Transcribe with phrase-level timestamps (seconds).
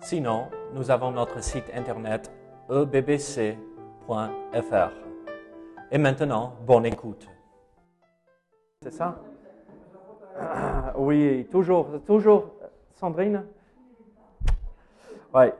[0.00, 2.30] Sinon, nous avons notre site internet
[2.70, 3.56] ebbc.fr.
[5.90, 7.28] Et maintenant, bonne écoute.
[8.82, 9.16] C'est ça?
[10.96, 12.44] Oui, toujours, toujours.
[12.94, 13.44] Sandrine?
[15.34, 15.52] Ouais,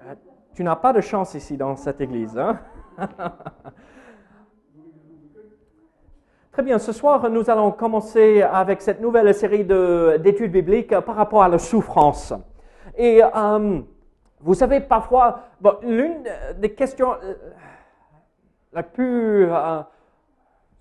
[0.54, 2.36] tu n'as pas de chance ici dans cette église.
[2.38, 2.58] Hein?
[6.52, 11.14] Très bien, ce soir, nous allons commencer avec cette nouvelle série de- d'études bibliques par
[11.14, 12.32] rapport à la souffrance.
[12.96, 13.80] Et euh,
[14.40, 15.40] vous savez, parfois,
[15.82, 16.24] l'une
[16.58, 17.34] des questions euh,
[18.72, 19.46] la plus...
[19.50, 19.82] euh,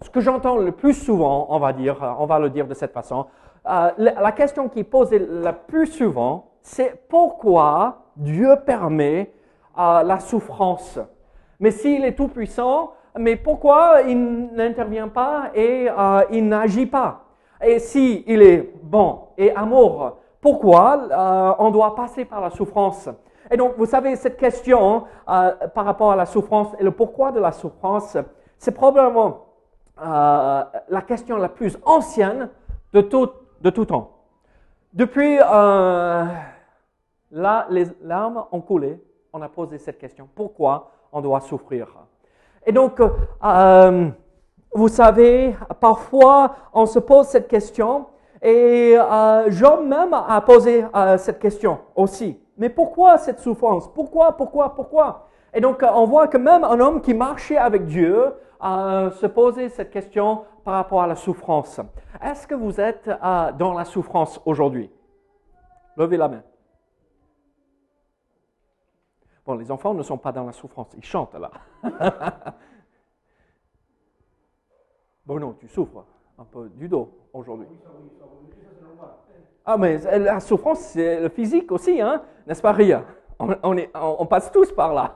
[0.02, 2.94] ce que j'entends le plus souvent, on va dire, on va le dire de cette
[2.94, 3.26] façon,
[3.68, 9.32] euh, la, la question qui est posée le plus souvent, c'est pourquoi Dieu permet
[9.76, 11.00] la souffrance?
[11.60, 15.88] Mais s'il est tout puissant, mais pourquoi il n'intervient pas et
[16.32, 17.26] il n'agit pas?
[17.64, 23.08] Et si il est bon et amour, pourquoi on doit passer par la souffrance?
[23.50, 27.32] Et donc, vous savez, cette question euh, par rapport à la souffrance et le pourquoi
[27.32, 28.18] de la souffrance,
[28.58, 29.46] c'est probablement
[30.02, 32.50] euh, la question la plus ancienne
[32.94, 33.30] de tout,
[33.62, 34.12] de tout temps.
[34.94, 36.26] Depuis euh,
[37.32, 40.28] là, les larmes ont coulé, on a posé cette question.
[40.34, 41.88] Pourquoi on doit souffrir?
[42.66, 43.00] Et donc,
[44.74, 48.08] vous savez, parfois, on se pose cette question,
[48.42, 48.98] et
[49.48, 50.86] Job même a posé
[51.18, 52.38] cette question aussi.
[52.58, 53.92] Mais pourquoi cette souffrance?
[53.94, 55.28] Pourquoi, pourquoi, pourquoi?
[55.54, 58.34] Et donc, euh, on voit que même un homme qui marchait avec Dieu
[58.64, 61.80] euh, se posait cette question par rapport à la souffrance.
[62.22, 64.90] Est-ce que vous êtes euh, dans la souffrance aujourd'hui?
[65.96, 66.44] Levez la main.
[69.46, 71.52] Bon, les enfants ne sont pas dans la souffrance, ils chantent là.
[75.26, 76.04] bon, non, tu souffres
[76.38, 77.68] un peu du dos aujourd'hui.
[79.66, 83.04] Ah, mais la souffrance, c'est le physique aussi, hein n'est-ce pas, Ria?
[83.40, 85.16] On, est- on- passe tous par là.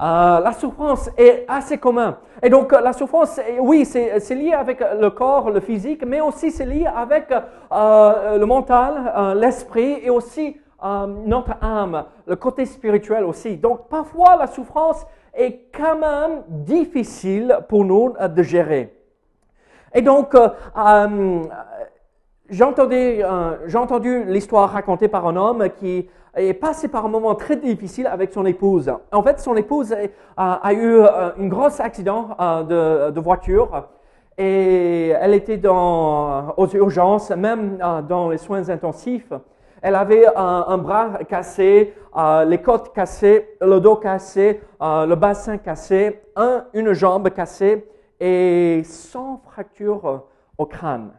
[0.00, 2.14] Euh, la souffrance est assez commune.
[2.42, 6.66] Et donc, la souffrance, oui, c'est lié avec le corps, le physique, mais aussi c'est
[6.66, 13.22] lié avec euh, le mental, euh, l'esprit et aussi euh, notre âme, le côté spirituel
[13.24, 13.56] aussi.
[13.56, 18.94] Donc, parfois, la souffrance est quand même difficile pour nous de gérer.
[19.94, 20.34] Et donc,
[22.50, 27.56] euh, j'ai entendu l'histoire racontée par un homme qui est passé par un moment très
[27.56, 28.92] difficile avec son épouse.
[29.12, 29.94] En fait, son épouse
[30.36, 33.88] a, eu euh, un gros accident euh, de, voiture
[34.36, 39.32] et elle était dans, aux urgences, même dans les soins intensifs.
[39.82, 41.92] Elle avait un, bras cassé,
[42.46, 47.84] les côtes cassées, le dos cassé, le bassin cassé, un- une jambe cassée
[48.20, 50.18] et 100 fractures euh,
[50.56, 51.12] au crâne.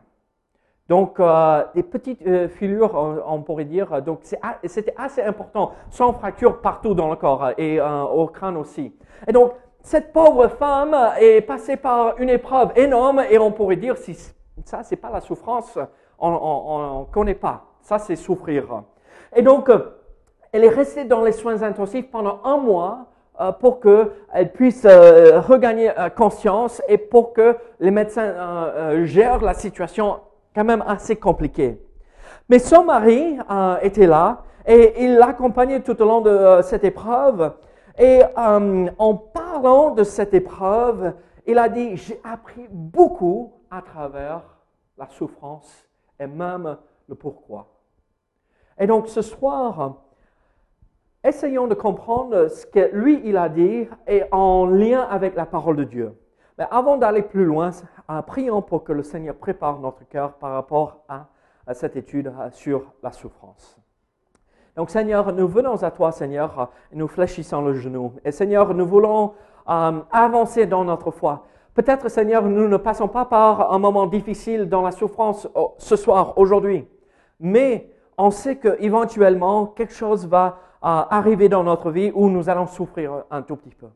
[0.90, 2.96] Donc, euh, des petites euh, filures,
[3.28, 4.02] on, pourrait dire.
[4.02, 5.74] Donc, c'était assez important.
[5.92, 8.92] Sans fractures partout dans le corps et euh, au crâne aussi.
[9.28, 9.52] Et donc,
[9.84, 14.18] cette pauvre femme est passée par une épreuve énorme et on pourrait dire, si
[14.66, 15.78] ça, c'est pas la souffrance,
[16.18, 17.66] on ne connaît pas.
[17.82, 18.66] Ça, c'est souffrir.
[19.36, 19.96] Et donc, euh,
[20.52, 23.06] elle est restée dans les soins intensifs pendant un mois
[23.40, 30.18] euh, pour qu'elle puisse regagner conscience et pour que les médecins gèrent la situation
[30.54, 31.82] quand même assez compliquée.
[32.50, 36.84] Mais son mari euh, était là et il l'accompagnait tout au long de euh, cette
[36.84, 37.54] épreuve.
[37.98, 41.14] Et euh, en parlant de cette épreuve,
[41.46, 44.42] il a dit, j'ai appris beaucoup à travers
[44.98, 45.88] la souffrance
[46.20, 46.78] et même
[47.08, 47.68] le pourquoi.
[48.80, 49.96] Et donc ce soir,
[51.24, 55.76] essayons de comprendre ce que lui, il a dit et en lien avec la parole
[55.76, 56.16] de Dieu.
[56.60, 57.72] Mais avant d'aller plus loin,
[58.10, 61.26] euh, prions pour que le Seigneur prépare notre cœur par rapport à,
[61.74, 63.78] cette étude euh, sur la souffrance.
[64.76, 68.14] Donc Seigneur, nous venons à toi, Seigneur, euh, nous fléchissons le genou.
[68.26, 69.34] Et Seigneur, nous voulons
[69.66, 71.46] avancer dans notre foi.
[71.76, 75.96] Peut-être, Seigneur, nous ne passons pas par un moment difficile dans la souffrance oh, ce
[75.96, 76.88] soir, aujourd'hui.
[77.40, 83.26] Mais on sait qu'éventuellement, quelque chose va arriver dans notre vie où nous allons souffrir
[83.30, 83.90] un tout petit peu.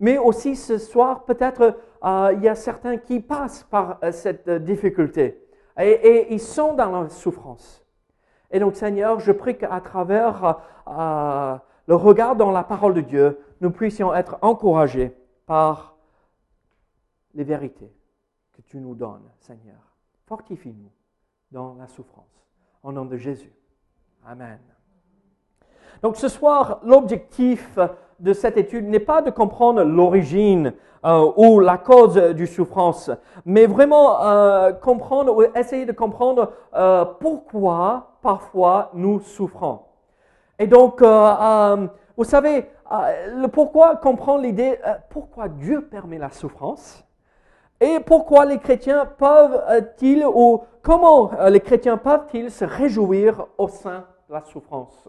[0.00, 4.48] Mais aussi ce soir, peut-être euh, il y a certains qui passent par euh, cette
[4.48, 5.42] euh, difficulté
[5.78, 7.84] et, et ils sont dans la souffrance.
[8.50, 13.70] Et donc, Seigneur, je prie qu'à travers le regard dans la parole de Dieu, nous
[13.70, 15.12] puissions être encouragés
[15.46, 15.96] par
[17.34, 17.92] les vérités
[18.52, 19.96] que tu nous donnes, Seigneur.
[20.26, 20.92] Fortifie-nous
[21.50, 22.46] dans la souffrance.
[22.82, 23.52] Au nom de Jésus.
[24.24, 24.75] Amen.
[26.02, 27.78] Donc ce soir, l'objectif
[28.20, 30.72] de cette étude n'est pas de comprendre l'origine
[31.04, 33.10] euh, ou la cause du souffrance,
[33.44, 39.80] mais vraiment euh, comprendre ou essayer de comprendre euh, pourquoi parfois nous souffrons.
[40.58, 44.78] Et donc, vous savez, le pourquoi comprendre l'idée
[45.10, 47.04] pourquoi Dieu permet la souffrance
[47.78, 54.34] et pourquoi les chrétiens peuvent-ils ou comment les chrétiens peuvent-ils se réjouir au sein de
[54.34, 55.08] la souffrance?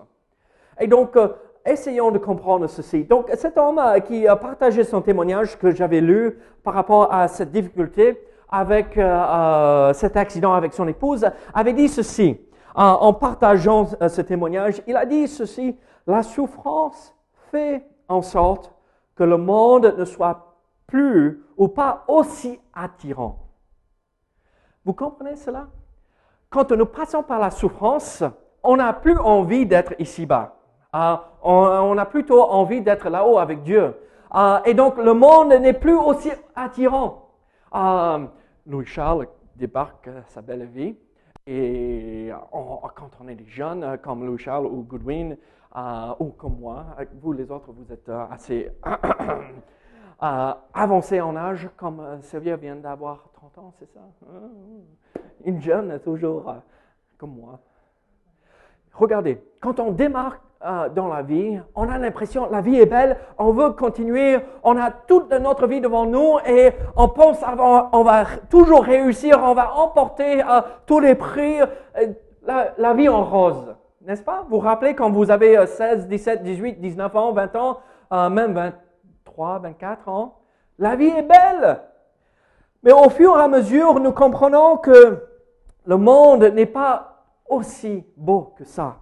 [0.79, 1.18] Et donc,
[1.68, 3.03] essayons de comprendre ceci.
[3.03, 7.27] Donc, cet homme euh, qui a partagé son témoignage que j'avais lu par rapport à
[7.27, 8.19] cette difficulté
[8.50, 12.39] avec euh, euh, cet accident avec son épouse, avait dit ceci.
[12.75, 15.75] en partageant ce témoignage, il a dit ceci.
[16.06, 17.13] La souffrance
[17.51, 18.73] fait en sorte
[19.15, 23.39] que le monde ne soit plus ou pas aussi attirant.
[24.85, 25.68] Vous comprenez cela?
[26.50, 28.23] Quand nous passons par la souffrance,
[28.63, 30.56] on n'a plus envie d'être ici-bas.
[30.93, 33.93] Ah, on, a plutôt envie d'être là-haut avec Dieu.
[34.31, 37.29] Ah, et donc le monde n'est plus aussi attirant.
[37.71, 38.19] Ah,
[38.65, 40.95] Louis Charles débarque sa belle vie.
[41.45, 45.37] Et quand on est des jeunes, comme Louis Charles ou Goodwin,
[46.19, 46.85] ou comme moi,
[47.21, 48.69] vous les autres, vous êtes assez
[50.19, 54.01] avancés en âge, comme Sylvia vient d'avoir 30 ans, c'est ça?
[55.45, 56.53] Une jeune, toujours
[57.17, 57.59] comme moi.
[58.93, 63.18] Regardez, quand on démarque euh, dans la vie, on a l'impression la vie est belle,
[63.38, 67.38] on veut continuer, on a toute notre vie devant nous et on pense
[67.92, 71.68] on va toujours réussir, on va emporter euh, tous les prix, euh,
[72.75, 74.45] la, vie en rose, n'est-ce pas?
[74.50, 77.80] Vous vous rappelez quand vous avez 16, 17, 18, 19 ans, 20 ans,
[78.31, 80.39] même 23, 24 ans,
[80.80, 81.81] la vie est belle.
[82.81, 85.24] Mais au fur et à mesure, nous comprenons que
[85.86, 88.95] le monde n'est pas aussi beau que ça.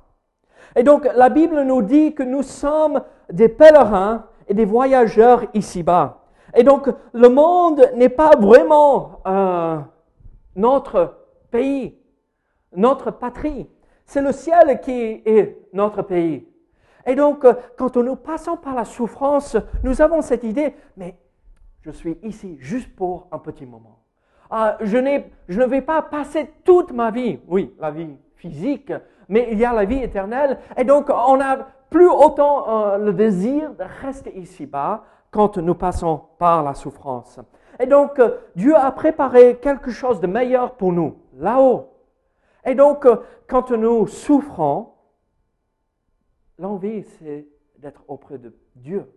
[0.76, 3.02] Et donc la Bible nous dit que nous sommes
[3.32, 6.22] des pèlerins et des voyageurs ici-bas.
[6.56, 9.78] Et donc le monde n'est pas vraiment euh,
[10.56, 11.18] notre
[11.52, 11.98] pays,
[12.76, 13.70] notre patrie.
[14.06, 16.48] C'est le ciel qui est notre pays.
[17.06, 17.46] Et donc
[17.78, 21.16] quand nous passons par la souffrance, nous avons cette idée, mais
[21.82, 24.00] je suis ici juste pour un petit moment.
[24.50, 28.92] Ah, je, je ne vais pas passer toute ma vie, oui, la vie physique,
[29.30, 30.60] mais il y a la vie éternelle.
[30.78, 36.22] Et donc, on n'a plus autant euh, le désir de rester ici-bas quand nous passons
[36.38, 37.40] par la souffrance.
[37.80, 41.94] Et donc, euh, Dieu a préparé quelque chose de meilleur pour nous, là-haut.
[42.66, 43.18] Et donc, euh,
[43.48, 44.94] quand nous souffrons,
[46.58, 47.48] l'envie, c'est
[47.78, 49.12] d'être auprès de Dieu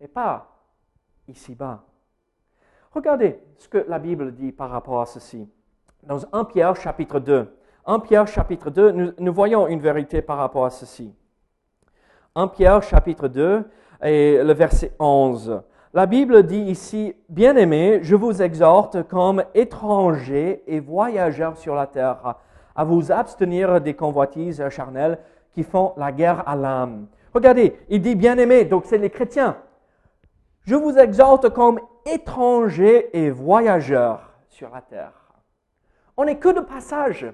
[0.00, 0.48] et pas
[1.28, 1.84] ici-bas.
[2.92, 5.48] Regardez ce que la Bible dit par rapport à ceci.
[6.02, 7.54] Dans 1 Pierre chapitre 2,
[7.84, 11.14] en Pierre chapitre 2, nous, voyons une vérité par rapport à ceci.
[12.34, 13.64] En Pierre chapitre 2
[14.02, 15.62] et le verset 11.
[15.92, 22.36] La Bible dit ici, Bien-aimés, je vous exhorte comme étrangers et voyageurs sur la terre
[22.76, 25.18] à vous abstenir des convoitises charnelles
[25.52, 27.08] qui font la guerre à l'âme.
[27.34, 29.56] Regardez, il dit bien-aimés, donc c'est les chrétiens.
[30.62, 35.12] Je vous exhorte comme étrangers et voyageurs sur la terre.
[36.16, 37.26] On n'est que de passage.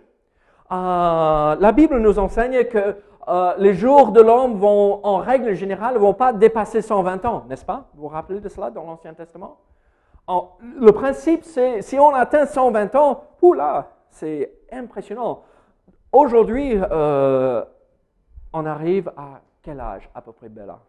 [0.73, 2.97] Euh, la Bible nous enseigne que
[3.29, 7.45] euh, les jours de l'homme vont, en règle générale, ne vont pas dépasser 120 ans,
[7.49, 7.89] n'est-ce pas?
[7.95, 9.59] Vous vous rappelez de cela dans l'Ancien Testament?
[10.29, 15.45] Le principe, c'est si on atteint 120 ans, oula, c'est impressionnant.
[16.11, 17.65] Aujourd'hui, euh,
[18.53, 20.81] on arrive à quel âge à peu près, Bella?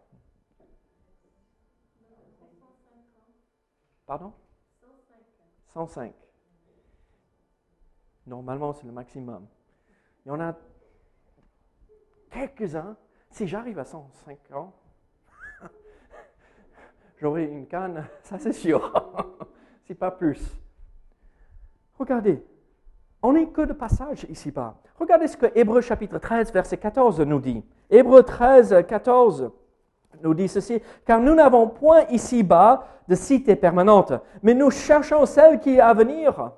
[4.07, 4.31] Pardon?
[5.67, 6.13] 105.
[8.25, 9.45] Normalement, c'est le maximum.
[10.27, 10.53] Il y en a
[12.29, 12.97] quelques-uns.
[13.29, 14.73] Si j'arrive à 105 ans,
[17.17, 18.91] j'aurai une canne, ça c'est sûr.
[19.85, 20.53] si pas plus.
[21.97, 22.43] Regardez,
[23.21, 24.75] on n'est que de passage ici-bas.
[24.99, 27.63] Regardez ce que Hébreu chapitre 13, verset 14 nous dit.
[27.89, 29.49] Hébreu 13, 14
[30.21, 34.11] nous dit ceci, car nous n'avons point ici-bas de cité permanente,
[34.43, 36.51] mais nous cherchons celle qui est à venir.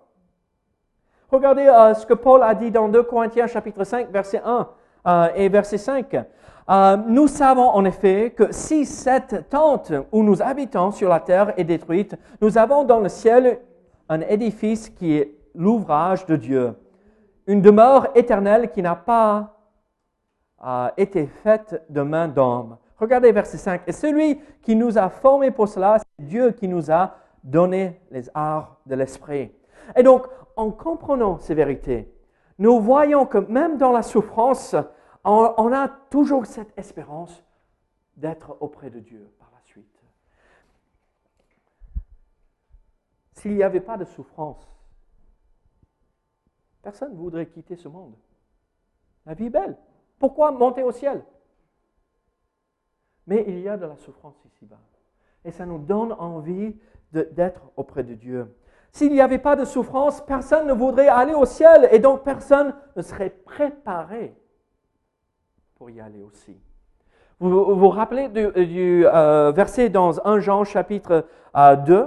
[1.32, 4.68] Regardez euh, ce que Paul a dit dans 2 Corinthiens chapitre 5, verset 1
[5.08, 6.16] euh, et verset 5.
[6.16, 11.54] Euh, nous savons en effet que si cette tente où nous habitons sur la terre
[11.58, 13.60] est détruite, nous avons dans le ciel
[14.08, 16.74] un édifice qui est l'ouvrage de Dieu,
[17.46, 19.56] une demeure éternelle qui n'a pas
[20.98, 22.78] été faite de main d'homme.
[22.98, 23.82] Regardez verset 5.
[23.88, 28.30] Et celui qui nous a formés pour cela, c'est Dieu qui nous a donné les
[28.34, 29.52] arts de l'esprit.
[29.96, 30.28] Et donc,
[30.60, 32.14] en comprenant ces vérités,
[32.58, 34.76] nous voyons que même dans la souffrance,
[35.24, 37.46] on, a toujours cette espérance
[38.18, 40.04] d'être auprès de Dieu par la suite.
[43.36, 44.70] S'il n'y avait pas de souffrance,
[46.82, 48.16] personne ne voudrait quitter ce monde.
[49.26, 49.78] La vie est belle.
[50.20, 51.24] Pourquoi monter au ciel?
[53.28, 54.82] Mais il y a de la souffrance ici-bas.
[55.46, 56.76] Et ça nous donne envie
[57.14, 58.54] d'être auprès de Dieu.
[58.92, 62.74] S'il n'y avait pas de souffrance, personne ne voudrait aller au ciel et donc personne
[62.96, 64.36] ne serait préparé
[65.76, 66.58] pour y aller aussi.
[67.40, 72.06] Vous vous rappelez du, euh, verset dans 1 Jean chapitre 2 euh,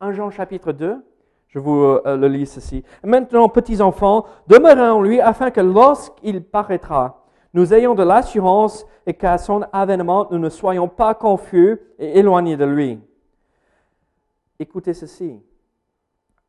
[0.00, 1.04] 1 Jean chapitre 2
[1.48, 2.84] Je vous euh, le lis ceci.
[3.02, 9.14] Maintenant, petits enfants, demeurez en lui afin que lorsqu'il paraîtra, nous ayons de l'assurance et
[9.14, 13.00] qu'à son avènement, nous ne soyons pas confus et éloignés de lui.
[14.60, 15.40] Écoutez ceci.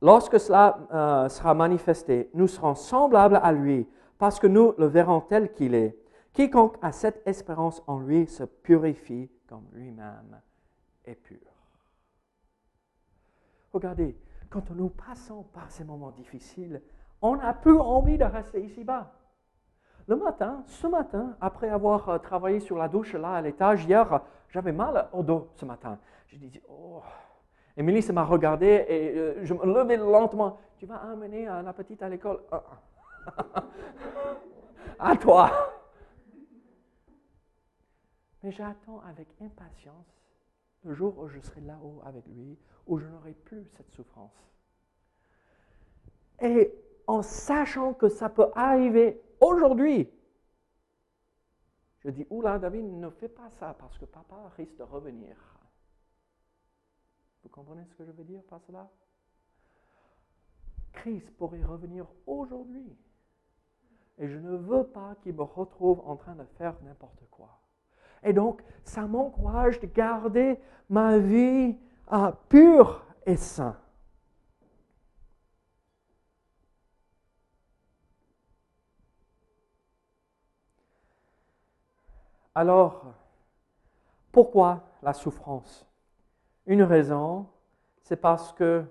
[0.02, 3.88] Lorsque cela euh, sera manifesté, nous serons semblables à lui,
[4.18, 5.98] parce que nous le verrons tel qu'il est.
[6.34, 10.40] Quiconque a cette espérance en lui se purifie comme lui-même
[11.06, 11.40] est pur.
[13.74, 14.16] Regardez,
[14.50, 16.82] quand nous passons par ces moments difficiles,
[17.22, 19.12] on n'a plus envie de rester ici-bas.
[20.08, 24.22] Le matin, ce matin, après avoir euh, travaillé sur la douche là à l'étage, hier,
[24.50, 26.00] j'avais mal au dos ce matin.
[26.28, 27.02] Je dit, oh,
[27.80, 30.60] et Mélisse m'a regardé et je me levais lentement.
[30.76, 32.64] Tu vas amener la petite à l'école ah,
[33.56, 33.64] ah.
[35.00, 35.50] À toi.
[38.44, 40.06] Mais j'attends avec impatience
[40.84, 44.36] le jour où je serai là-haut avec lui, où je n'aurai plus cette souffrance.
[46.42, 46.74] Et
[47.08, 50.10] en sachant que ça peut arriver aujourd'hui,
[52.00, 55.38] je dis, oula, David, ne fais pas ça parce que papa risque de revenir.
[57.44, 58.90] Vous comprenez ce que je veux dire par cela?
[60.94, 62.98] Christ pourrait revenir aujourd'hui.
[64.18, 67.60] Et je ne veux pas qu'il me retrouve en train de faire n'importe quoi.
[68.24, 71.78] Et donc, ça m'encourage de garder ma vie
[72.08, 73.78] ah, pure et sainte.
[82.54, 83.06] Alors,
[84.34, 85.89] pourquoi la souffrance?
[86.66, 87.48] Une raison,
[88.02, 88.86] c'est parce que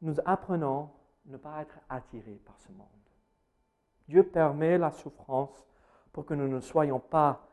[0.00, 0.90] nous apprenons
[1.26, 2.86] à ne pas être attirés par ce monde.
[4.08, 5.66] Dieu permet la souffrance
[6.12, 7.46] pour que nous ne soyons pas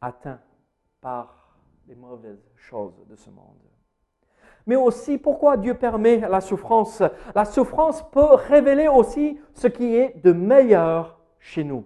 [0.00, 0.40] atteints
[1.00, 3.58] par les mauvaises choses de ce monde.
[4.66, 7.02] Mais aussi, pourquoi Dieu permet la souffrance?
[7.34, 11.84] La souffrance peut révéler aussi ce qui est de meilleur chez nous.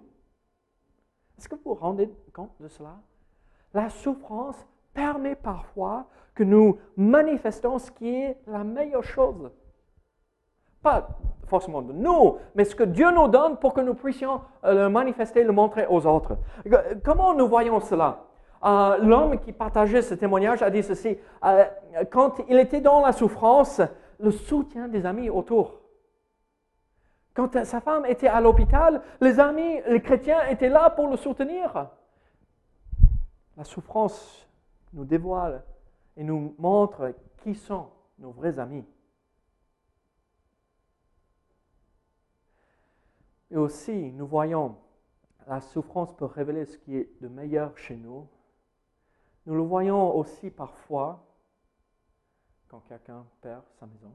[1.37, 2.99] Est-ce que vous vous rendez compte de cela?
[3.73, 9.51] La souffrance permet parfois que nous manifestons ce qui est la meilleure chose.
[10.81, 11.07] Pas
[11.45, 14.89] forcément de nous, mais ce que Dieu nous donne pour que nous puissions euh, le
[14.89, 16.37] manifester, le montrer aux autres.
[17.05, 18.23] Comment nous voyons cela?
[18.65, 21.65] Euh, L'homme qui partageait ce témoignage a dit ceci, euh,
[22.11, 23.79] quand il était dans la souffrance,
[24.19, 25.79] le soutien des amis autour.
[27.35, 31.87] Quand sa femme était à l'hôpital, les amis, les chrétiens étaient là pour le soutenir.
[33.55, 34.46] La souffrance
[34.93, 35.63] nous dévoile
[36.15, 37.13] et nous montre
[37.43, 37.89] qui sont
[38.19, 38.85] nos vrais amis.
[43.49, 44.77] Et aussi, nous voyons,
[45.47, 48.27] la souffrance peut révéler ce qui est de meilleur chez nous.
[49.45, 51.23] Nous le voyons aussi parfois
[52.67, 54.11] quand quelqu'un perd sa maison,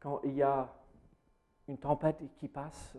[0.00, 0.68] quand il y a
[1.68, 2.96] une tempête qui passe.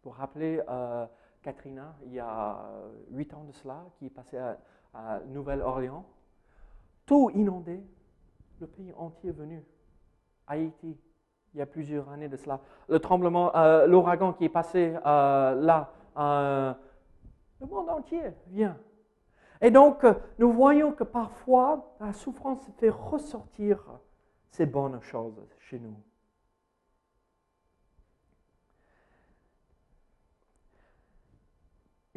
[0.00, 1.06] Pour rappeler euh,
[1.42, 6.04] Katrina, il y a euh, huit ans de cela, qui est passé à, Nouvelle-Orléans.
[7.06, 7.80] Tout inondé,
[8.60, 9.64] le pays entier est venu.
[10.46, 10.98] Haïti,
[11.54, 12.60] il y a plusieurs années de cela.
[12.88, 15.92] Le tremblement, euh, l'ouragan qui est passé euh, là,
[17.60, 18.76] le monde entier vient.
[19.60, 20.04] Et donc,
[20.38, 23.84] nous voyons que parfois, la souffrance fait ressortir
[24.50, 25.94] ces bonnes choses chez nous.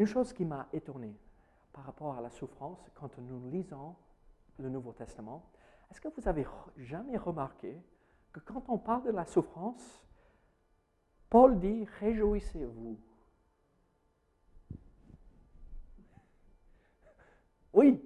[0.02, 1.16] Une chose qui m'a étonné
[1.72, 3.96] par rapport à la souffrance quand nous lisons
[4.58, 5.48] le Nouveau Testament,
[5.92, 6.44] est-ce que vous avez
[6.76, 7.80] jamais remarqué
[8.34, 10.04] que quand on parle de la souffrance,
[11.30, 13.00] Paul dit Réjouissez-vous.
[17.74, 18.04] Oui,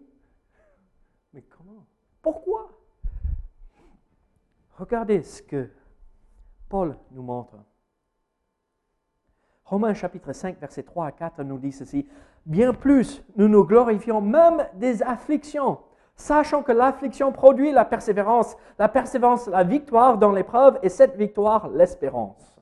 [1.31, 1.87] mais comment?
[2.21, 2.77] Pourquoi?
[4.73, 5.71] Regardez ce que
[6.67, 7.55] Paul nous montre.
[9.65, 12.07] Romains chapitre 5, versets 3 à 4 nous dit ceci.
[12.45, 15.79] Bien plus, nous nous glorifions même des afflictions,
[16.15, 21.69] sachant que l'affliction produit la persévérance, la persévérance, la victoire dans l'épreuve, et cette victoire,
[21.69, 22.55] l'espérance.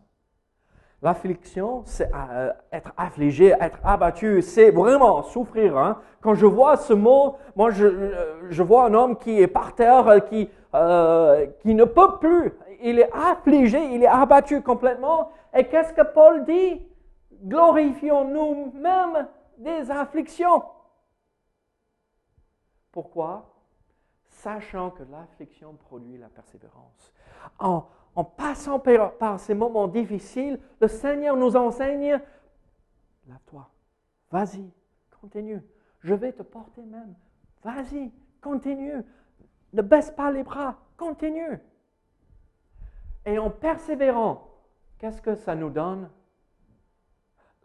[1.02, 5.78] L'affliction, c'est euh, être affligé, être abattu, c'est vraiment souffrir.
[5.78, 5.98] Hein.
[6.22, 10.50] Quand je vois ce mot, moi je, vois un homme qui est par terre, qui,
[10.74, 12.54] euh, qui ne peut plus.
[12.82, 15.32] Il est affligé, il est abattu complètement.
[15.54, 16.82] Et qu'est-ce que Paul dit?
[17.44, 20.64] Glorifions-nous même des afflictions.
[22.92, 23.50] Pourquoi?
[24.26, 27.14] Sachant que l'affliction produit la persévérance.
[27.60, 32.20] En, en passant par, ces moments difficiles, le Seigneur nous enseigne,
[33.28, 33.70] lave-toi,
[34.32, 34.72] vas-y,
[35.20, 35.62] continue,
[36.02, 37.16] je vais te porter même,
[37.64, 39.04] vas-y, continue,
[39.74, 41.60] ne baisse pas les bras, continue.
[43.26, 44.48] Et en persévérant,
[45.00, 46.10] qu'est-ce que ça nous donne?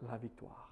[0.07, 0.69] La victoire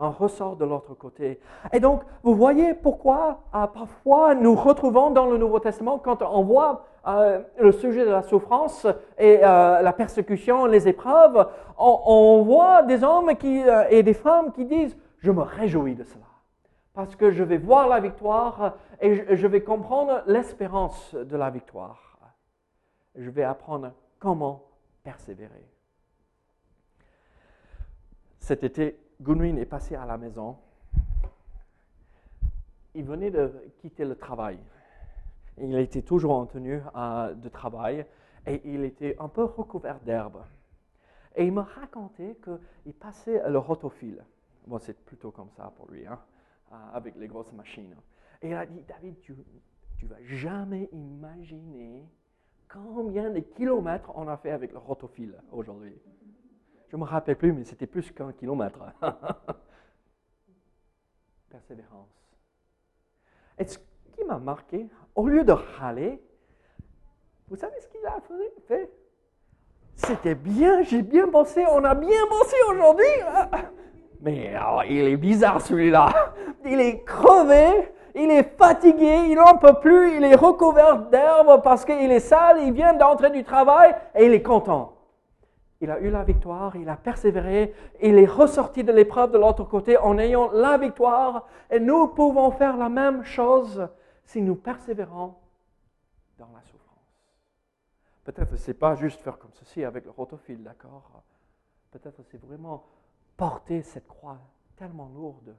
[0.00, 1.38] on ressort de l'autre côté.
[1.72, 6.42] Et donc, vous voyez pourquoi euh, parfois nous retrouvons dans le Nouveau Testament, quand on
[6.42, 8.86] voit euh, le sujet de la souffrance
[9.18, 11.46] et euh, la persécution, les épreuves,
[11.78, 16.26] on, voit des hommes qui, et des femmes qui disent, je me réjouis de cela,
[16.94, 22.18] parce que je vais voir la victoire et je vais comprendre l'espérance de la victoire.
[23.16, 24.64] Je vais apprendre comment
[25.02, 25.66] persévérer.
[28.40, 30.56] Cet été, Gunwin est passé à la maison.
[32.94, 34.58] Il venait de quitter le travail.
[35.58, 38.04] Il était toujours en tenue euh, de travail
[38.46, 40.42] et il était un peu recouvert d'herbe.
[41.36, 44.24] Et il me racontait qu'il passait le rotophile.
[44.66, 46.18] Bon, c'est plutôt comme ça pour lui, hein,
[46.72, 47.94] euh, avec les grosses machines.
[48.42, 49.36] Et il a dit, David, tu
[50.02, 52.04] ne vas jamais imaginer
[52.68, 55.94] combien de kilomètres on a fait avec le rotophile aujourd'hui.
[56.90, 58.80] Je ne me rappelle plus, mais c'était plus qu'un kilomètre.
[61.50, 62.08] Persévérance.
[63.58, 66.20] Et ce qui m'a marqué, au lieu de râler,
[67.48, 68.18] vous savez ce qu'il a
[68.66, 68.90] fait?
[69.94, 73.04] C'était bien, j'ai bien bossé, on a bien bossé aujourd'hui.
[74.20, 76.34] Mais oh, il est bizarre celui-là.
[76.64, 81.84] Il est crevé, il est fatigué, il n'en peut plus, il est recouvert d'herbe parce
[81.84, 84.99] qu'il est sale, il vient d'entrer du travail et il est content
[85.80, 89.64] il a eu la victoire, il a persévéré, il est ressorti de l'épreuve de l'autre
[89.64, 91.46] côté en ayant la victoire.
[91.70, 93.88] Et nous pouvons faire la même chose
[94.24, 95.34] si nous persévérons
[96.38, 97.24] dans la souffrance.
[98.24, 101.22] Peut-être que ce n'est pas juste faire comme ceci avec le rotophile, d'accord?
[101.90, 102.84] Peut-être c'est vraiment
[103.38, 104.38] porter cette croix
[104.76, 105.56] tellement lourde.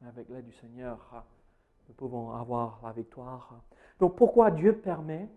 [0.00, 1.24] Mais avec l'aide du Seigneur,
[1.88, 3.60] nous pouvons avoir la victoire.
[4.00, 5.28] Donc pourquoi Dieu permet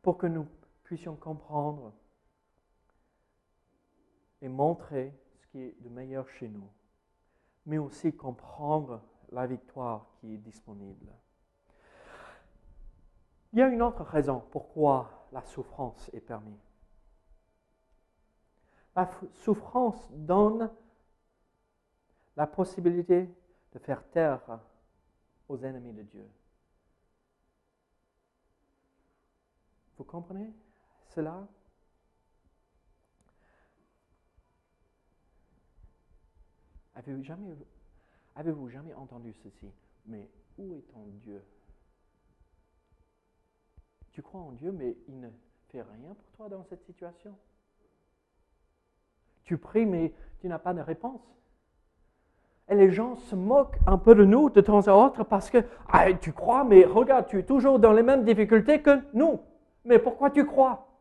[0.00, 0.46] Pour que nous
[0.82, 1.92] puissions comprendre
[4.40, 6.68] et montrer ce qui est de meilleur chez nous,
[7.66, 11.12] mais aussi comprendre la victoire qui est disponible.
[13.52, 16.72] Il y a une autre raison pourquoi la souffrance est permise.
[18.96, 20.70] La souffrance donne
[22.36, 23.28] la possibilité
[23.72, 24.60] de faire taire
[25.48, 26.28] aux ennemis de Dieu.
[29.96, 30.50] Vous comprenez?
[31.14, 31.46] Cela
[36.94, 37.56] Avez-vous jamais,
[38.36, 39.66] avez jamais entendu ceci?
[40.06, 41.42] Mais où est ton Dieu?
[44.12, 45.28] Tu crois en Dieu, mais il ne
[45.68, 47.34] fait rien pour toi dans cette situation.
[49.44, 51.22] Tu pries, mais tu n'as pas de réponse.
[52.68, 55.64] Et les gens se moquent un peu de nous de temps à autre parce que
[55.88, 59.40] ah, tu crois, mais regarde, tu es toujours dans les mêmes difficultés que nous.
[59.84, 60.91] Mais pourquoi tu crois?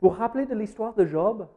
[0.00, 1.48] Vous vous rappelez de l'histoire de Job?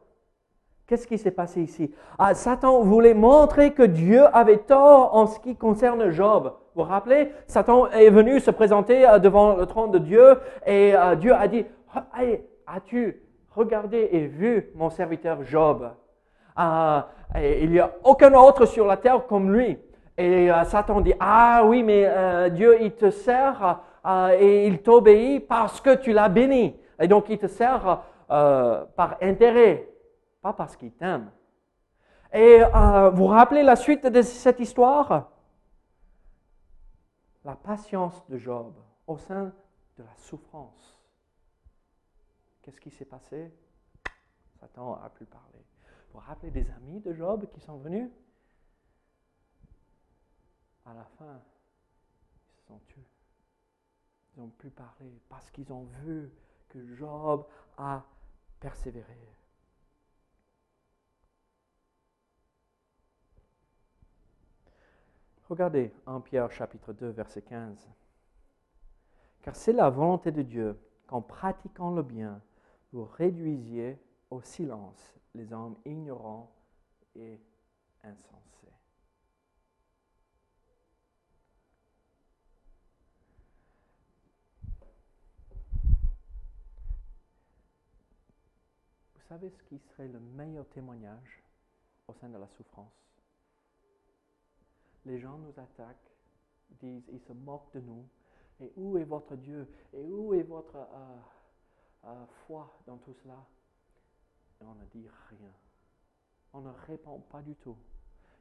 [0.88, 1.94] Qu'est-ce qui s'est passé ici?
[2.18, 6.52] Ah, Satan voulait montrer que Dieu avait tort en ce qui concerne Job.
[6.74, 7.30] Vous vous rappelez?
[7.46, 11.46] Satan est venu se présenter euh, devant le trône de Dieu et euh, Dieu a
[11.46, 11.64] dit,
[12.66, 13.22] as-tu
[13.54, 15.92] regardé et vu mon serviteur Job?
[16.56, 19.78] Ah, Il n'y a aucun autre sur la terre comme lui.
[20.18, 23.78] Et euh, Satan dit, ah oui, mais Dieu, il te sert
[24.36, 26.74] et il t'obéit parce que tu l'as béni.
[27.00, 29.88] Et donc, il te sert euh, par intérêt,
[30.40, 31.30] pas parce qu'il t'aime.
[32.32, 35.30] Et euh, vous rappelez la suite de cette histoire?
[37.44, 38.74] La patience de Job
[39.06, 39.52] au sein
[39.98, 40.98] de la souffrance.
[42.62, 43.52] Qu'est-ce qui s'est passé?
[44.60, 45.58] Satan a pu parler.
[46.08, 48.08] Vous vous rappelez des amis de Job qui sont venus?
[50.86, 51.38] À la fin,
[52.48, 53.06] ils se sont tués.
[54.34, 56.32] Ils n'ont plus parlé parce qu'ils ont vu
[56.70, 57.44] que Job
[57.76, 58.02] a
[58.62, 59.18] persévéré.
[65.48, 67.90] Regardez en Pierre chapitre 2, verset 15.
[69.42, 72.40] Car c'est la volonté de Dieu qu'en pratiquant le bien,
[72.92, 73.98] vous réduisiez
[74.30, 76.54] au silence les hommes ignorants
[77.16, 77.40] et
[78.04, 78.72] insensés.
[89.14, 91.42] Vous savez ce qui serait le meilleur témoignage
[92.06, 92.92] au sein de la souffrance?
[95.06, 96.12] Les gens nous attaquent,
[96.82, 98.06] disent, ils se moquent de nous.
[98.60, 99.66] Et où est votre Dieu?
[99.94, 101.16] Et où est votre euh,
[102.04, 103.42] euh, foi dans tout cela?
[104.60, 105.54] Et on ne dit rien.
[106.52, 107.78] On ne répond pas du tout.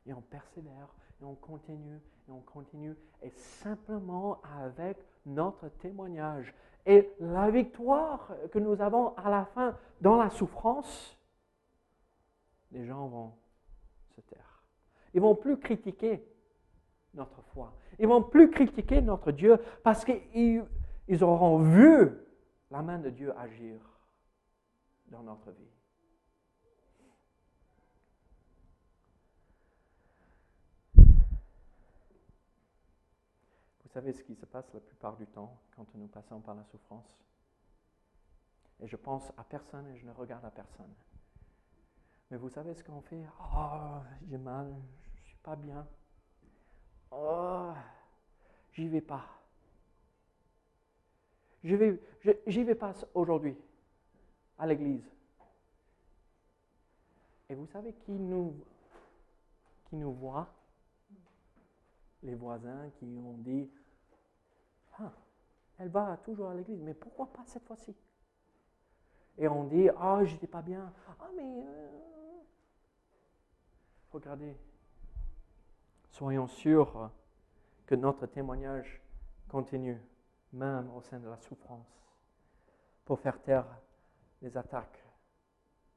[0.06, 6.54] Et on persévère, et on continue, et on continue, et simplement avec notre témoignage
[6.86, 11.18] et la victoire que nous avons à la fin dans la souffrance,
[12.72, 13.34] les gens vont
[14.16, 14.64] se taire.
[15.14, 16.26] Ils vont plus critiquer
[17.14, 17.74] notre foi.
[18.00, 20.66] Ils vont plus critiquer notre Dieu parce qu'ils
[21.08, 22.12] ils auront vu
[22.72, 23.80] la main de Dieu agir
[25.08, 25.81] dans notre vie.
[33.92, 36.64] Vous savez ce qui se passe la plupart du temps quand nous passons par la
[36.64, 37.14] souffrance?
[38.80, 40.94] Et je pense à personne et je ne regarde à personne.
[42.30, 43.22] Mais vous savez ce qu'on fait
[43.54, 43.98] Oh,
[44.30, 44.74] j'ai mal,
[45.16, 45.86] je ne suis pas bien.
[47.12, 47.74] Oh,
[48.72, 49.26] j'y vais pas.
[51.62, 52.02] Je vais,
[52.48, 53.58] j'y vais pas aujourd'hui
[54.58, 55.04] à l'église.
[57.50, 58.56] Et vous savez qui nous,
[59.90, 60.48] qui nous voit?
[62.24, 63.70] Les voisins qui ont dit
[65.02, 65.14] ah,
[65.78, 67.96] elle va toujours à l'église, mais pourquoi pas cette fois-ci?
[69.38, 70.92] Et on dit Ah, oh, j'étais pas bien.
[71.20, 71.64] Ah, mais.
[71.66, 72.42] Euh,
[74.12, 74.56] regardez,
[76.12, 77.10] soyons sûrs
[77.86, 79.02] que notre témoignage
[79.50, 80.00] continue,
[80.54, 82.06] même au sein de la souffrance,
[83.06, 83.68] pour faire taire
[84.42, 85.04] les attaques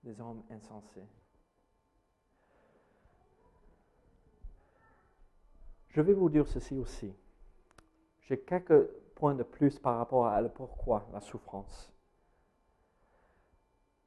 [0.02, 1.06] des hommes insensés.
[5.88, 7.14] Je vais vous dire ceci aussi.
[8.24, 11.92] J'ai quelques points de plus par rapport à le pourquoi, la souffrance.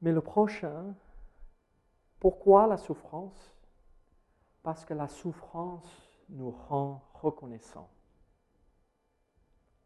[0.02, 0.96] Mais le prochain,
[2.20, 3.54] pourquoi la souffrance?
[4.64, 7.90] Parce que la souffrance nous rend reconnaissants.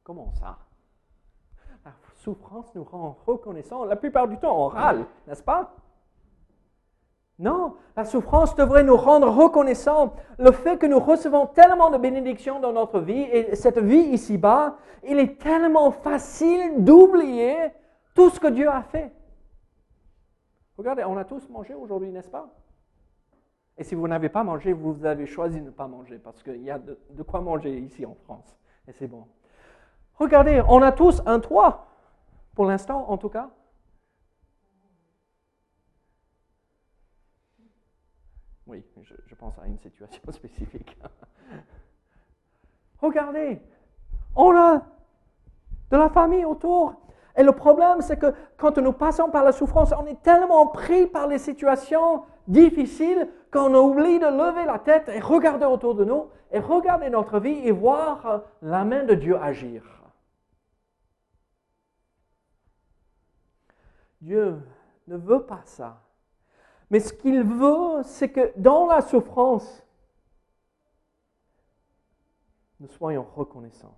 [0.04, 0.58] Comment ça?
[1.86, 3.86] La souffrance nous rend reconnaissants.
[3.86, 5.76] La plupart du temps, on râle, n'est-ce pas?
[7.42, 10.14] Non, la souffrance devrait nous rendre reconnaissants.
[10.38, 14.78] Le fait que nous recevons tellement de bénédictions dans notre vie et cette vie ici-bas,
[15.04, 17.56] il est tellement facile d'oublier
[18.14, 19.12] tout ce que Dieu a fait.
[20.78, 22.48] Regardez, on a tous mangé aujourd'hui, n'est-ce pas?
[23.76, 26.62] Et si vous n'avez pas mangé, vous avez choisi de ne pas manger parce qu'il
[26.62, 28.56] y a de, quoi manger ici en France.
[28.88, 29.26] Et c'est bon.
[30.20, 31.88] Regardez, on a tous un toit,
[32.54, 33.50] pour l'instant en tout cas.
[38.72, 40.98] Oui, je, pense à une situation spécifique.
[43.02, 43.60] Regardez,
[44.34, 44.78] on a
[45.92, 46.94] de la famille autour.
[47.36, 51.06] Et le problème, c'est que quand nous passons par la souffrance, on est tellement pris
[51.06, 56.30] par les situations difficiles qu'on oublie de lever la tête et regarder autour de nous
[56.54, 59.84] et regarder notre vie et voir la main de Dieu agir.
[64.22, 64.62] Dieu
[65.08, 66.02] ne veut pas ça.
[66.92, 69.82] Mais ce qu'il veut, c'est que dans la souffrance,
[72.82, 73.98] nous soyons reconnaissants.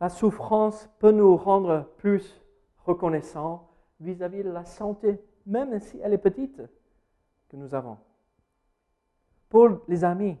[0.00, 2.40] La souffrance peut nous rendre plus
[2.84, 3.68] reconnaissants
[4.00, 6.62] vis-à-vis de la santé, même si elle est petite,
[7.48, 7.96] que nous avons.
[9.48, 10.38] Pour les amis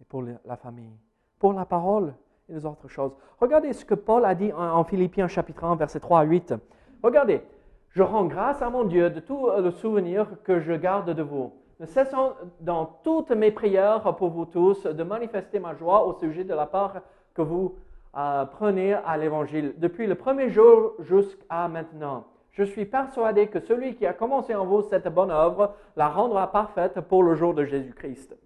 [0.00, 0.96] et pour la famille,
[1.38, 2.14] pour la parole
[2.48, 3.12] et les autres choses.
[3.38, 6.54] Regardez ce que Paul a dit en, Philippiens chapitre 1, verset 3 à 8.
[7.02, 7.42] Regardez,
[7.90, 11.52] je rends grâce à mon Dieu de tout le souvenir que je garde de vous.
[11.80, 16.44] Ne cessons dans toutes mes prières pour vous tous de manifester ma joie au sujet
[16.44, 16.96] de la part
[17.34, 17.76] que vous
[18.16, 22.24] euh, prenez à l'Évangile depuis le premier jour jusqu'à maintenant.
[22.50, 26.50] Je suis persuadé que celui qui a commencé en vous cette bonne œuvre la rendra
[26.50, 28.36] parfaite pour le jour de Jésus-Christ.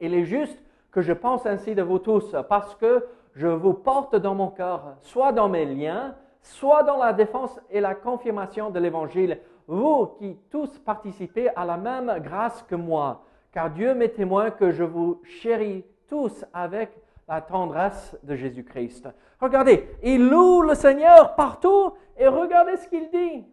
[0.00, 0.58] Il est juste
[0.90, 4.96] que je pense ainsi de vous tous parce que je vous porte dans mon cœur,
[5.02, 10.36] soit dans mes liens, soit dans la défense et la confirmation de l'Évangile, vous qui
[10.50, 15.20] tous participez à la même grâce que moi, car Dieu m'est témoin que je vous
[15.24, 16.90] chéris tous avec
[17.26, 19.08] la tendresse de Jésus-Christ.
[19.40, 23.44] Regardez, il loue le Seigneur partout et regardez ce qu'il dit.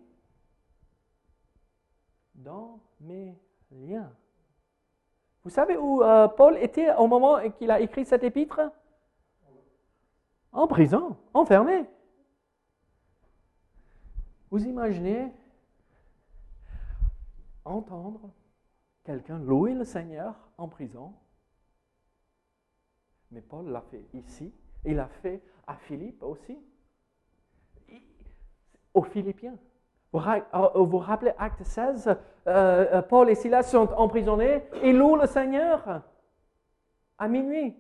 [2.36, 3.36] Dans mes
[3.71, 4.12] liens.
[5.43, 8.62] Vous savez où euh, Paul était au moment qu'il a écrit cet épître?
[10.51, 11.86] En prison, enfermé.
[14.53, 15.33] Vous imaginez
[17.65, 18.29] entendre
[19.03, 21.11] quelqu'un louer le Seigneur en prison?
[23.31, 24.53] Mais Paul l'a fait ici,
[24.85, 26.55] il l'a fait à Philippe aussi,
[28.93, 29.57] aux Philippiens.
[30.11, 35.25] Vous vous rappelez Acte 16, euh, euh, Paul et Silas sont emprisonnés, ils louent le
[35.25, 36.03] Seigneur
[37.17, 37.75] à minuit.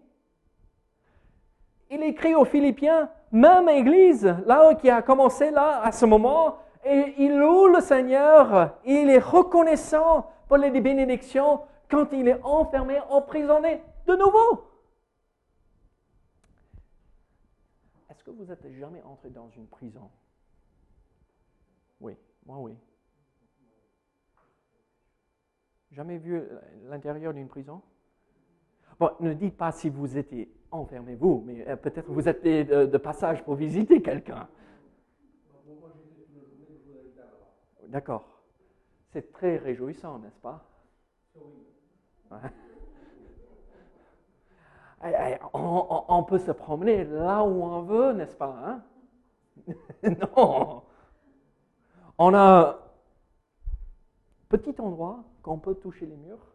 [1.91, 7.37] Il écrit aux Philippiens, même Église, là qui a commencé là à ce moment, il
[7.37, 14.15] loue le Seigneur, il est reconnaissant pour les bénédictions quand il est enfermé, emprisonné de
[14.15, 14.69] nouveau.
[18.09, 20.11] Est-ce que vous êtes jamais entré dans une prison?
[21.99, 22.15] Oui,
[22.45, 22.77] moi oui.
[25.91, 26.41] Jamais vu
[26.83, 27.81] l'intérieur d'une prison?
[29.19, 33.43] Ne dites pas si vous étiez enfermé vous, mais euh, peut-être vous êtes de passage
[33.43, 34.47] pour visiter quelqu'un.
[37.87, 38.25] D'accord.
[39.11, 40.65] C'est très réjouissant, n'est-ce pas?
[45.53, 48.81] On, peut se promener là où on veut, n'est-ce pas hein?
[50.37, 50.81] Non.
[52.17, 52.77] On a un
[54.49, 56.52] petit endroit qu'on peut toucher les murs.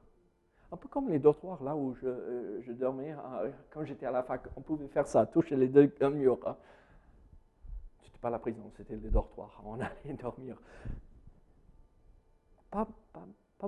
[0.70, 4.22] Un peu comme les dortoirs, là où je, euh, dormais euh, quand j'étais à la
[4.22, 4.42] fac.
[4.56, 6.38] On pouvait faire ça, toucher les deux murs.
[6.46, 6.56] Hein.
[8.02, 9.62] C'était pas la prison, c'était les dortoirs.
[9.64, 10.56] On allait dormir
[12.70, 12.86] pas,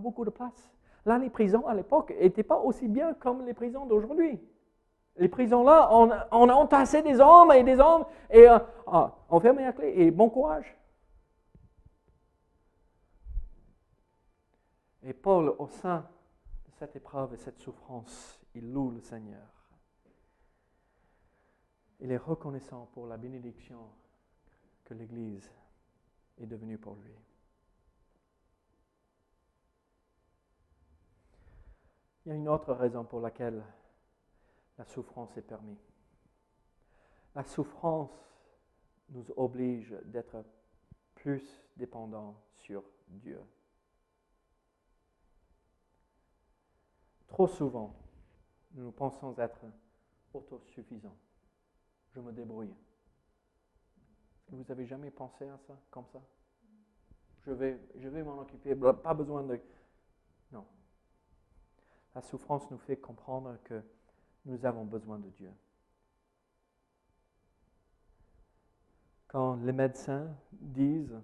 [0.01, 0.71] beaucoup de place.
[1.07, 4.41] Là, les prisons à l'époque n'étaient pas aussi bien comme les prisons d'aujourd'hui.
[5.17, 9.17] Les prisons là, on, on, a entassé des hommes et des hommes et euh, ah,
[9.29, 10.77] on ferme la clé et bon courage.
[15.03, 16.07] Et Paul, au sein
[16.81, 19.47] cette épreuve et cette souffrance, il loue le Seigneur.
[22.01, 23.87] Il est reconnaissant pour la bénédiction
[24.85, 25.53] que l'Église
[26.39, 27.13] est devenue pour lui.
[32.25, 33.63] Il y a une autre raison pour laquelle
[34.79, 35.93] la souffrance est permise.
[37.35, 38.11] La souffrance
[39.11, 40.43] nous oblige d'être
[41.15, 41.45] plus
[41.77, 43.39] dépendants sur Dieu.
[47.31, 47.95] Trop souvent,
[48.73, 49.61] nous pensons être
[50.35, 51.17] autosuffisants.
[52.13, 52.75] Je me débrouille.
[54.49, 56.21] Vous avez jamais pensé à ça comme ça?
[57.47, 59.59] Je vais, je vais m'en occuper, pas besoin de...
[60.53, 60.67] Non,
[62.15, 63.81] la souffrance nous fait comprendre que
[64.45, 65.53] nous avons besoin de Dieu.
[69.29, 71.21] Quand les médecins disent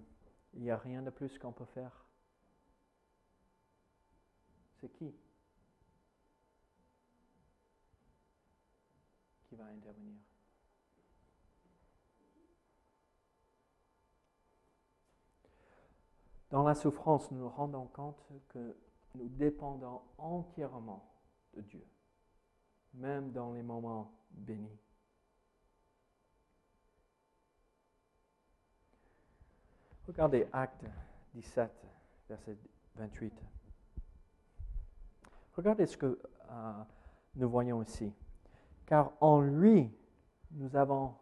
[0.54, 2.06] il n'y a rien de plus qu'on peut faire,
[4.80, 5.12] c'est qui?
[9.56, 10.20] Va intervenir
[16.50, 18.76] Dans la souffrance, nous nous rendons compte que
[19.16, 21.04] nous dépendons entièrement
[21.54, 21.84] de Dieu,
[22.94, 24.78] même dans les moments bénis.
[30.06, 30.84] Regardez Acte
[31.34, 31.70] 17,
[32.28, 32.56] verset
[32.94, 33.34] 28.
[35.56, 36.18] Regardez ce que
[36.50, 36.72] euh,
[37.34, 38.12] nous voyons ici.
[38.87, 39.90] Car en lui,
[40.53, 41.14] nous avons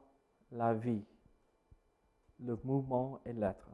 [0.53, 1.05] la vie,
[2.41, 3.71] le mouvement et l'être.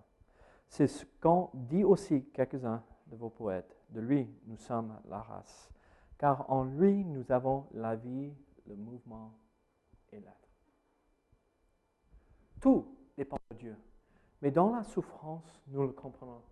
[0.68, 3.76] C'est ce qu'ont dit aussi quelques-uns de vos poètes.
[3.90, 5.68] De lui, nous sommes la race.
[6.16, 8.33] Car en lui, nous avons la vie,
[8.66, 9.37] le mouvement
[10.12, 10.48] et l'être.
[12.61, 13.76] Tout dépend de Dieu.
[14.40, 16.42] Mais dans la souffrance, nous le comprenons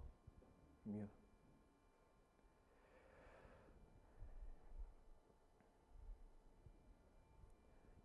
[0.86, 1.08] mieux.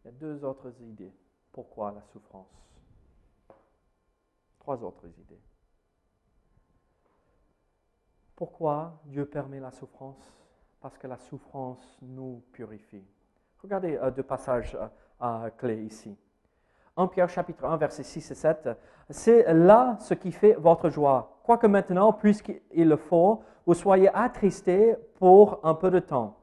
[0.04, 1.14] Il y a deux autres idées.
[1.52, 2.48] Pourquoi la souffrance?
[4.60, 5.42] Trois autres idées.
[8.36, 10.34] Pourquoi Dieu permet la souffrance?
[10.82, 13.06] Parce que la souffrance nous purifie.
[13.62, 14.78] Regardez euh, deux passages
[15.22, 16.18] euh, clés ici.
[16.96, 18.70] En Pierre chapitre 1, versets 6 et 7,
[19.10, 21.40] c'est là ce qui fait votre joie.
[21.44, 26.38] Quoique maintenant, puisqu'il le faut, vous soyez attristés pour un peu de temps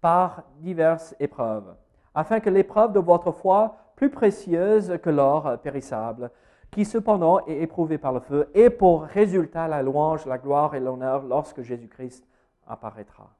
[0.00, 1.74] par diverses épreuves,
[2.16, 6.30] afin que l'épreuve de votre foi, plus précieuse que l'or périssable,
[6.70, 10.80] qui cependant est éprouvé par le feu, et pour résultat la louange, la gloire et
[10.80, 12.26] l'honneur lorsque Jésus-Christ
[12.66, 13.30] apparaîtra.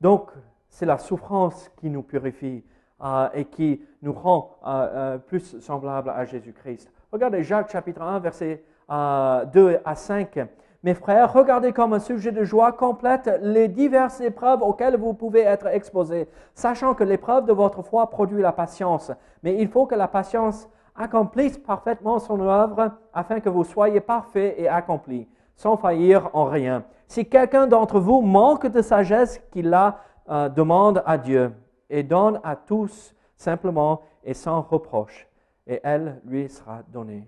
[0.00, 0.30] Donc,
[0.68, 2.64] c'est la souffrance qui nous purifie
[3.02, 6.90] euh, et qui nous rend euh, plus semblables à Jésus-Christ.
[7.12, 10.38] Regardez Jacques chapitre 1, versets 2 à 5.
[10.84, 15.40] Mes frères, regardez comme un sujet de joie complète les diverses épreuves auxquelles vous pouvez
[15.40, 19.10] être exposés, sachant que l'épreuve de votre foi produit la patience.
[19.42, 24.56] Mais il faut que la patience accomplisse parfaitement son œuvre afin que vous soyez parfaits
[24.58, 26.84] et accomplis, sans faillir en rien.
[27.08, 31.54] Si quelqu'un d'entre vous manque de sagesse, qu'il la euh, demande à Dieu
[31.88, 35.26] et donne à tous simplement et sans reproche,
[35.66, 37.26] et elle lui sera donnée.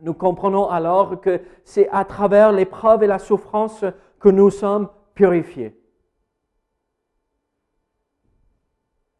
[0.00, 3.84] Nous comprenons alors que c'est à travers l'épreuve et la souffrance
[4.20, 5.80] que nous sommes purifiés.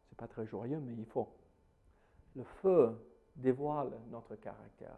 [0.09, 1.27] C'est pas très joyeux, mais il faut.
[2.35, 2.97] Le feu
[3.35, 4.97] dévoile notre caractère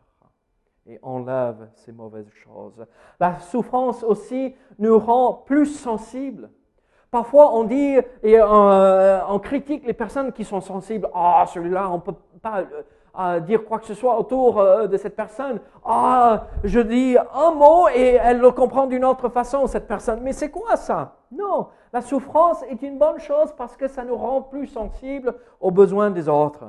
[0.88, 2.86] et enlève ces mauvaises choses.
[3.20, 6.50] La souffrance aussi nous rend plus sensibles.
[7.12, 11.10] Parfois, on dit et euh, on, critique les personnes qui sont sensibles.
[11.13, 12.63] Ah, celui-là, on ne peut pas
[13.19, 15.60] euh, dire quoi que ce soit autour euh, de cette personne.
[15.86, 20.21] Ah, je dis un mot et elle le comprend d'une autre façon, cette personne.
[20.21, 21.15] Mais c'est quoi ça?
[21.32, 25.71] Non, la souffrance est une bonne chose parce que ça nous rend plus sensibles aux
[25.71, 26.65] besoins des autres.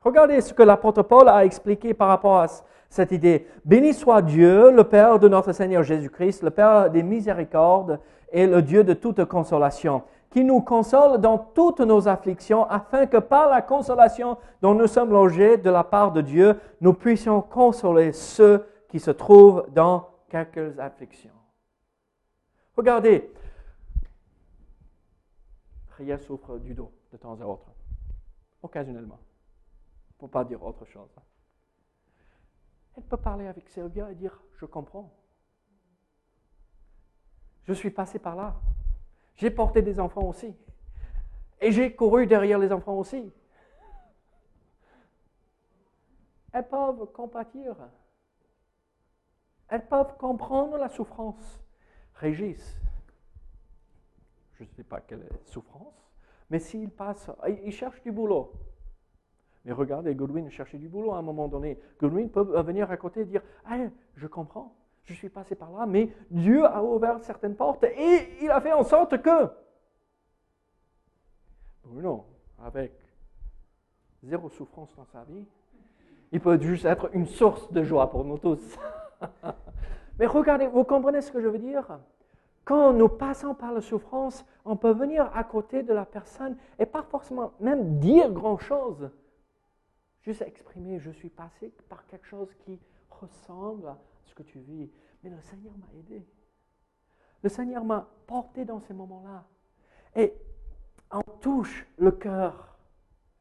[0.00, 2.46] Regardez ce que l'apôtre Paul a expliqué par rapport à
[2.88, 3.46] cette idée.
[3.64, 8.00] Béni soit Dieu, le Père de notre Seigneur Jésus-Christ, le Père des miséricordes
[8.32, 13.18] et le Dieu de toute consolation, qui nous console dans toutes nos afflictions, afin que
[13.18, 18.12] par la consolation dont nous sommes logés de la part de Dieu, nous puissions consoler
[18.12, 21.34] ceux qui se trouvent dans quelques afflictions.
[22.74, 23.30] Regardez,
[25.98, 27.70] Ria souffre du dos de temps à autre,
[28.62, 29.18] occasionnellement
[30.18, 31.10] pour pas dire autre chose.
[32.96, 35.12] Elle peut parler avec Sylvia et dire, je comprends.
[37.64, 38.54] Je suis passé par là.
[39.36, 40.54] J'ai porté des enfants aussi.
[41.60, 43.32] Et j'ai couru derrière les enfants aussi.
[46.52, 47.76] Elles peuvent compatir.
[49.68, 51.60] Elles peuvent comprendre la souffrance.
[52.14, 52.78] Régis,
[54.54, 56.12] je ne sais pas quelle est souffrance,
[56.50, 57.30] mais s'il passe,
[57.64, 58.52] il cherche du boulot.
[59.64, 61.80] Mais regardez, Godwin cherchait du boulot à un moment donné.
[62.00, 63.42] Godwin peut venir à côté et dire
[64.16, 68.50] Je comprends, je suis passé par là, mais Dieu a ouvert certaines portes et il
[68.50, 69.48] a fait en sorte que.
[71.84, 72.24] Bruno,
[72.64, 72.92] avec
[74.22, 75.44] zéro souffrance dans sa vie,
[76.30, 78.78] il peut juste être une source de joie pour nous tous.
[80.18, 81.98] mais regardez, vous comprenez ce que je veux dire?
[82.64, 86.86] Quand nous passons par la souffrance, on peut venir à côté de la personne et
[86.86, 89.10] pas forcément même dire grand-chose.
[90.22, 92.78] Juste exprimer, je suis passé par quelque chose qui
[93.10, 93.92] ressemble
[94.24, 94.90] ce que tu vis.
[95.22, 96.26] Mais le Seigneur m'a aidé.
[97.42, 99.44] Le Seigneur m'a porté dans ces moments-là.
[100.14, 100.34] Et
[101.10, 102.78] on touche le cœur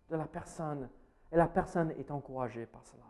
[0.10, 0.90] de la personne.
[1.32, 3.04] Et la personne est encouragée par cela.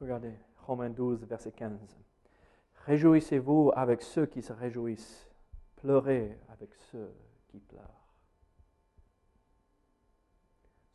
[0.00, 1.78] Regardez, Romains 12, verset 15.
[2.86, 5.30] Réjouissez-vous avec ceux qui se réjouissent
[5.76, 7.14] Pleurez avec ceux
[7.48, 8.03] qui pleurent.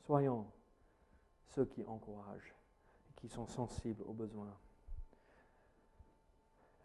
[0.10, 0.52] Soyons
[1.50, 2.56] ceux qui encouragent
[3.08, 4.58] et qui sont sensibles aux besoins.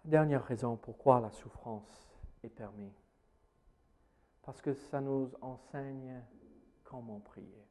[0.04, 3.02] Dernière raison pourquoi la souffrance est permise.
[4.42, 6.22] Parce que ça nous enseigne
[6.82, 7.66] comment prier.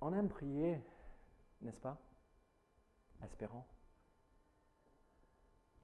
[0.00, 0.82] On aime prier,
[1.60, 1.96] n'est-ce pas?
[3.22, 3.64] Espérons.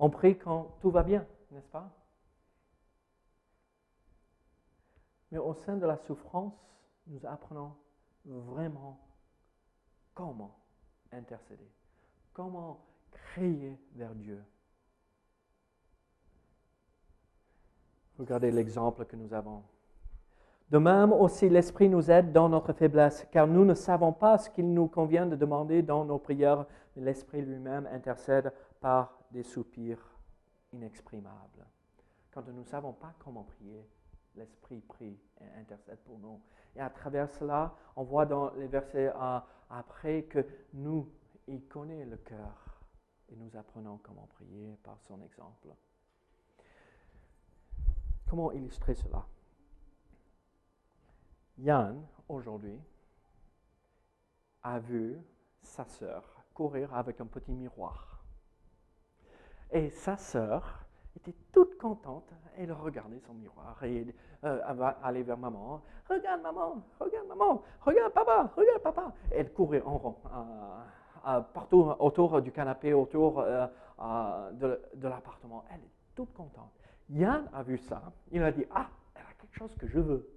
[0.01, 1.89] On prie quand tout va bien, n'est-ce pas?
[5.35, 6.55] Mais au sein de la souffrance,
[7.09, 7.75] nous apprenons
[8.25, 9.01] vraiment
[10.15, 10.57] comment
[11.11, 11.69] intercéder,
[12.33, 14.41] comment crier vers Dieu.
[18.17, 19.65] Regardez l'exemple que nous avons.
[20.71, 24.49] De même aussi, l'Esprit nous aide dans notre faiblesse, car nous ne savons pas ce
[24.51, 30.17] qu'il nous convient de demander dans nos prières, l'Esprit lui-même intercède par des soupirs
[30.73, 31.67] inexprimables.
[32.31, 33.85] Quand nous ne savons pas comment prier,
[34.37, 36.41] l'Esprit prie et intercède pour nous.
[36.77, 39.13] Et à travers cela, on voit dans les versets
[39.71, 41.09] après que nous,
[41.47, 42.81] il connaît le cœur
[43.29, 45.69] et nous apprenons comment prier par son exemple.
[48.29, 49.25] Comment illustrer cela?
[51.59, 52.81] Yann, aujourd'hui,
[54.63, 55.19] a vu
[55.63, 58.25] sa sœur courir avec un petit miroir.
[59.71, 60.84] Et sa sœur
[61.17, 62.33] était toute contente.
[62.57, 64.07] Elle regardait son miroir et
[64.45, 64.61] euh,
[65.03, 65.81] aller vers maman.
[66.09, 69.13] Regarde maman, regarde maman, regarde papa, regarde papa.
[69.31, 70.17] Elle courait en rond
[71.55, 73.67] partout autour du canapé, autour euh,
[74.53, 75.65] de, de l'appartement.
[75.71, 76.73] Elle est toute contente.
[77.11, 78.03] Yann a vu ça.
[78.31, 80.29] Il a dit, ah, elle a quelque chose que je veux.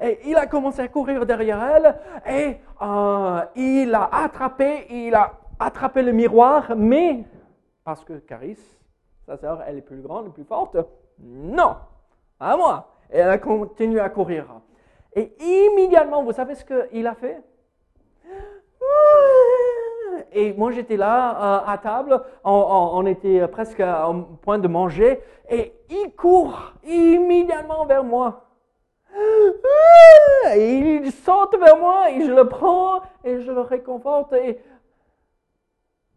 [0.00, 5.38] Et il a commencé à courir derrière elle et euh, il a attrapé, il a
[5.58, 7.24] attrapé le miroir, mais
[7.84, 8.58] parce que Caris,
[9.26, 10.76] sa sœur, elle est plus grande, plus forte,
[11.18, 11.76] non,
[12.38, 12.88] à moi.
[13.10, 14.46] Et elle a continué à courir.
[15.14, 17.42] Et immédiatement, vous savez ce qu'il a fait?
[20.32, 25.72] Et moi, j'étais là euh, à table, on, était presque au point de manger, et
[25.88, 28.44] il court immédiatement vers moi.
[30.56, 34.34] Il saute vers moi, et je le prends, et je le réconforte,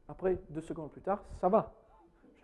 [0.09, 1.71] après, deux secondes plus tard, ça va.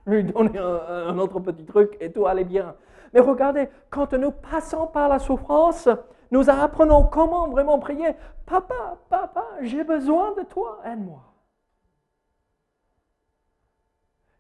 [0.06, 2.76] Lui donné un, autre petit truc, et tout allait bien.
[3.14, 5.90] Mais regardez, quand nous passons par la souffrance,
[6.32, 8.16] nous apprenons comment vraiment prier.
[8.46, 11.24] Papa, papa, j'ai besoin de toi, aide-moi.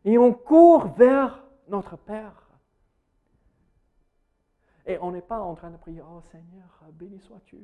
[0.03, 2.43] Et on court vers notre Père.
[4.86, 7.57] Et on n'est pas en train de prier, oh Seigneur, béni sois-tu,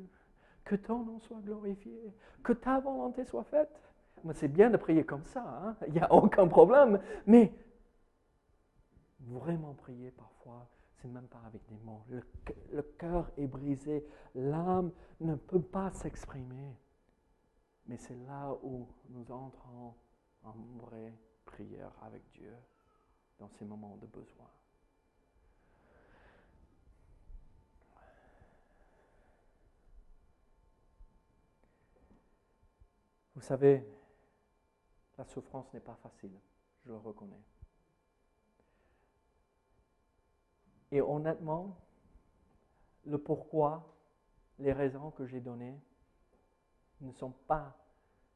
[0.64, 3.70] que ton nom soit glorifié, que ta volonté soit faite.
[4.34, 7.00] C'est bien de prier comme ça, hein, il n'y a aucun problème.
[7.28, 7.52] Mais
[9.28, 12.04] vraiment prier parfois, c'est même pas avec des mots.
[12.10, 12.22] Le,
[12.72, 14.06] le cœur est brisé,
[14.36, 16.76] l'âme ne peut pas s'exprimer.
[17.88, 19.96] Mais c'est là où nous entrons
[20.44, 22.56] en vraie prière avec Dieu
[23.40, 24.48] dans ces moments de besoin.
[33.34, 33.84] Vous savez,
[35.18, 36.40] la souffrance n'est pas facile,
[36.86, 37.42] je le reconnais.
[40.92, 41.78] Et honnêtement,
[43.06, 43.96] le pourquoi,
[44.60, 45.80] les raisons que j'ai données
[47.02, 47.76] ne sont pas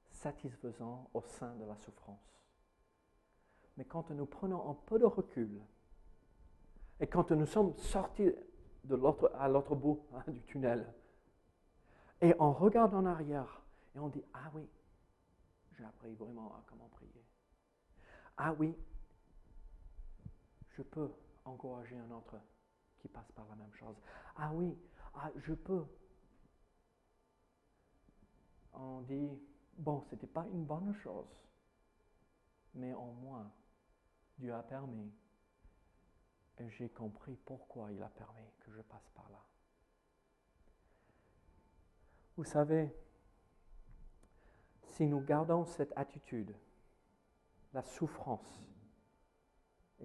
[0.09, 2.41] satisfaisants au sein de la souffrance.
[3.77, 5.61] Mais quand nous prenons un peu de recul
[6.99, 8.31] et quand nous sommes sortis
[8.85, 10.91] de l'autre, à l'autre bout hein, du tunnel
[12.21, 13.61] et on regarde en arrière
[13.95, 14.67] et on dit Ah oui,
[15.77, 17.25] j'ai appris vraiment à comment prier.
[18.37, 18.73] Ah oui,
[20.71, 21.11] je peux
[21.45, 22.39] encourager un autre
[22.97, 23.95] qui passe par la même chose.
[24.35, 24.77] Ah oui,
[25.13, 25.85] ah, je peux.
[28.73, 29.39] On dit,
[29.77, 31.43] bon, ce n'était pas une bonne chose,
[32.73, 33.51] mais au moins,
[34.37, 35.11] Dieu a permis.
[36.57, 39.43] Et j'ai compris pourquoi il a permis que je passe par là.
[42.37, 42.93] Vous savez,
[44.83, 46.55] si nous gardons cette attitude,
[47.73, 48.61] la souffrance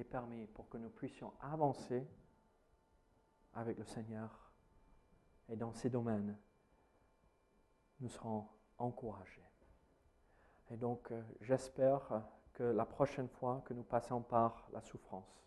[0.00, 2.06] est permis pour que nous puissions avancer
[3.54, 4.50] avec le Seigneur
[5.48, 6.36] et dans ces domaines,
[8.00, 8.46] nous serons
[8.78, 9.44] encouragés.
[10.70, 15.44] Et donc, euh, j'espère que la prochaine fois que nous passons par la souffrance,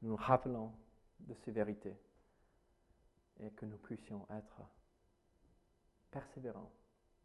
[0.00, 0.72] nous nous rappelons
[1.20, 1.96] de ces vérités
[3.38, 4.62] et que nous puissions être
[6.10, 6.72] persévérants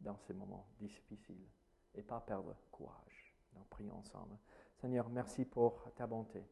[0.00, 1.48] dans ces moments difficiles
[1.94, 3.34] et pas perdre courage.
[3.54, 4.38] Donc, prions ensemble.
[4.80, 6.44] Seigneur, merci pour ta bonté.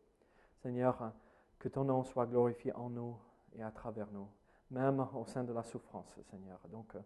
[0.63, 1.13] Seigneur,
[1.59, 3.17] que ton nom soit glorifié en nous
[3.53, 4.29] et à travers nous,
[4.71, 6.61] même au sein de la souffrance, Seigneur.
[6.69, 6.97] Donc,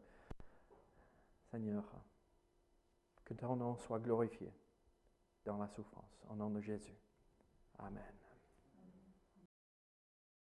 [1.50, 1.84] Seigneur,
[3.24, 4.52] que ton nom soit glorifié
[5.44, 6.24] dans la souffrance.
[6.30, 6.96] Au nom de Jésus.
[7.78, 8.29] Amen.